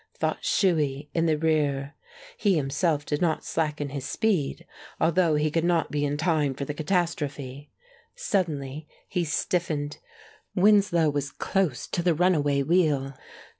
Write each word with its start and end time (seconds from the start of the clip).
thought 0.15 0.41
Shuey, 0.41 1.09
in 1.13 1.27
the 1.27 1.37
rear. 1.37 1.93
He 2.35 2.55
himself 2.55 3.05
did 3.05 3.21
not 3.21 3.45
slacken 3.45 3.89
his 3.89 4.03
speed, 4.03 4.65
although 4.99 5.35
he 5.35 5.51
could 5.51 5.63
not 5.63 5.91
be 5.91 6.05
in 6.05 6.17
time 6.17 6.55
for 6.55 6.65
the 6.65 6.73
catastrophe. 6.73 7.69
Suddenly 8.15 8.87
he 9.07 9.23
stiffened; 9.23 9.99
Winslow 10.55 11.11
was 11.11 11.29
close 11.29 11.85
to 11.85 12.01
the 12.01 12.15
runaway 12.15 12.63
wheel. 12.63 13.13